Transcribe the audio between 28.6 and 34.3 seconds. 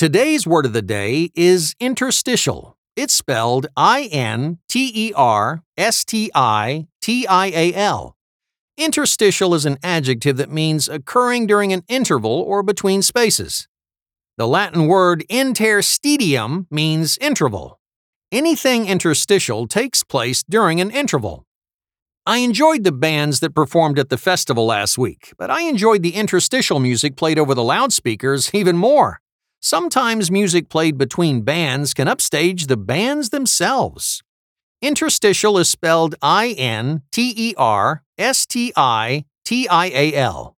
more. Sometimes music played between bands can upstage the bands themselves.